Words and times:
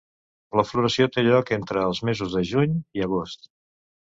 La 0.59 0.63
floració 0.69 1.07
té 1.15 1.23
lloc 1.27 1.51
entre 1.57 1.83
els 1.91 2.01
mesos 2.09 2.35
de 2.39 2.43
juny 2.53 2.75
i 3.01 3.05
agost. 3.09 3.47